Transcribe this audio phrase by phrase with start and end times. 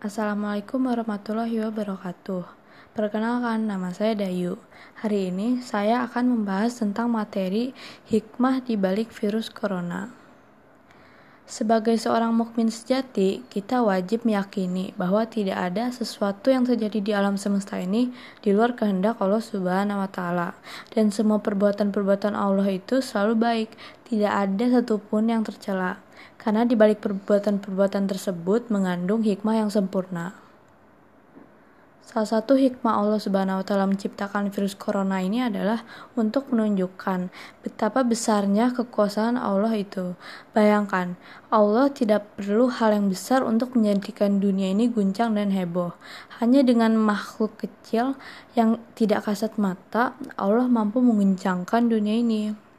[0.00, 2.48] Assalamualaikum warahmatullahi wabarakatuh.
[2.96, 4.56] Perkenalkan, nama saya Dayu.
[4.96, 7.76] Hari ini saya akan membahas tentang materi
[8.08, 10.19] hikmah di balik virus corona.
[11.50, 17.34] Sebagai seorang mukmin sejati, kita wajib meyakini bahwa tidak ada sesuatu yang terjadi di alam
[17.34, 20.54] semesta ini di luar kehendak Allah Subhanahu wa taala.
[20.94, 23.70] Dan semua perbuatan-perbuatan Allah itu selalu baik,
[24.06, 25.98] tidak ada satupun yang tercela
[26.40, 30.32] karena di balik perbuatan-perbuatan tersebut mengandung hikmah yang sempurna.
[32.00, 35.86] Salah satu hikmah Allah Subhanahu wa taala menciptakan virus corona ini adalah
[36.18, 37.30] untuk menunjukkan
[37.62, 40.18] betapa besarnya kekuasaan Allah itu.
[40.50, 41.14] Bayangkan,
[41.54, 45.94] Allah tidak perlu hal yang besar untuk menjadikan dunia ini guncang dan heboh.
[46.42, 48.18] Hanya dengan makhluk kecil
[48.58, 52.69] yang tidak kasat mata, Allah mampu mengguncangkan dunia ini.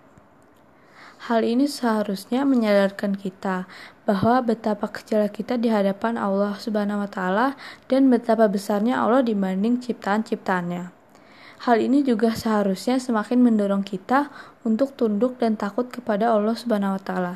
[1.22, 3.70] Hal ini seharusnya menyadarkan kita
[4.10, 7.54] bahwa betapa kecil kita di hadapan Allah Subhanahu wa taala
[7.86, 10.90] dan betapa besarnya Allah dibanding ciptaan-ciptaannya.
[11.62, 14.34] Hal ini juga seharusnya semakin mendorong kita
[14.66, 17.36] untuk tunduk dan takut kepada Allah Subhanahu wa taala.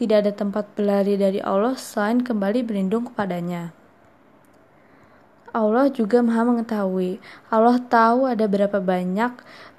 [0.00, 3.76] Tidak ada tempat berlari dari Allah selain kembali berlindung kepadanya.
[5.56, 7.16] Allah juga Maha mengetahui.
[7.48, 9.32] Allah tahu ada berapa banyak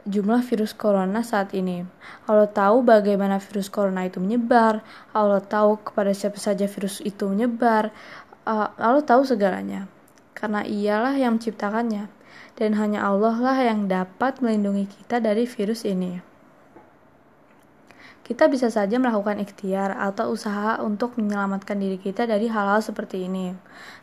[0.10, 1.86] jumlah virus corona saat ini.
[2.26, 4.82] Allah tahu bagaimana virus corona itu menyebar.
[5.14, 7.94] Allah tahu kepada siapa saja virus itu menyebar.
[8.42, 9.86] Uh, Allah tahu segalanya.
[10.34, 12.10] Karena ialah yang menciptakannya.
[12.58, 16.27] Dan hanya Allah lah yang dapat melindungi kita dari virus ini.
[18.28, 23.56] Kita bisa saja melakukan ikhtiar atau usaha untuk menyelamatkan diri kita dari hal-hal seperti ini.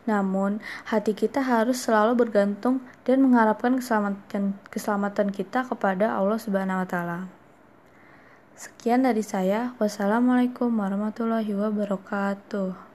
[0.09, 6.87] Namun, hati kita harus selalu bergantung dan mengharapkan keselamatan, keselamatan kita kepada Allah Subhanahu wa
[6.89, 7.19] taala.
[8.57, 9.77] Sekian dari saya.
[9.77, 12.94] Wassalamualaikum warahmatullahi wabarakatuh.